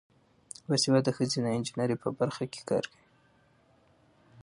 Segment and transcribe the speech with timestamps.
[0.67, 3.03] باسواده ښځې د انجینرۍ په برخه کې کار کوي.